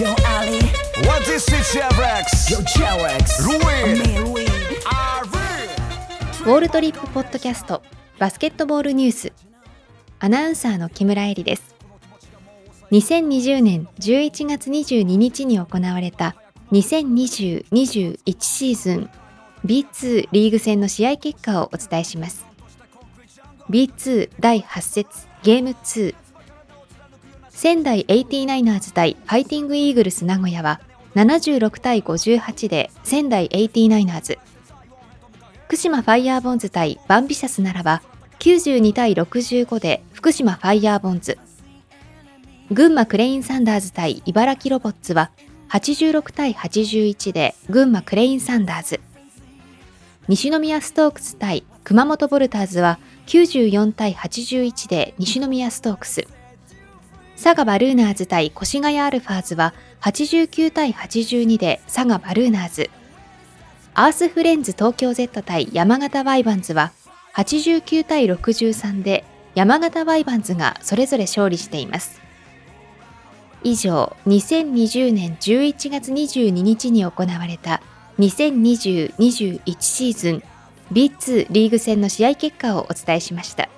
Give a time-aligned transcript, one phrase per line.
[0.00, 0.60] Yo Ali.
[1.06, 2.48] What is it, Chevrex?
[2.50, 3.98] Yo Cherex Ruin.
[3.98, 4.46] Me
[6.40, 7.82] ウォールトリップポッドキャスト
[8.18, 9.32] バスケットボールニュース
[10.18, 11.76] アナウンサーの木村恵里です。
[12.92, 16.34] 2020年11月22日に行われた
[16.72, 19.10] 2020-21シーズン。
[19.66, 22.46] B2 リーグ戦の試合結果をお伝えします。
[23.68, 25.28] B2 第8節。
[25.42, 26.14] ゲーム2
[27.60, 30.80] 仙台 89ers 対ファイティングイーグルス名古屋は
[31.14, 34.38] 76対58で仙台 89ers
[35.66, 38.00] 福島ファイヤーボンズ対バンビシャス奈良は
[38.38, 41.36] 92対65で福島ファイヤーボンズ。
[42.72, 45.30] 群馬クレインサンダーズ対茨城ロボッツは
[45.68, 49.00] 86対81で群馬クレインサンダーズ。
[50.28, 56.26] 西宮ストークス対熊本ボルターズは94対81で西宮ストークス。
[57.42, 59.72] 佐賀バルーナーズ対越谷アルファーズは
[60.02, 62.90] 89対82で佐賀バルーナーズ
[63.94, 66.92] アースフレンズ東京 Z 対山形ワイバンズは
[67.36, 69.24] 89対63で
[69.54, 72.20] 山形ワイバンズがそれぞれ勝利しています。
[73.62, 77.80] 以上、2020年11月22日に行われた
[78.18, 80.42] 2020-21シーズン
[80.92, 83.70] B2 リーグ戦の試合結果をお伝えしました。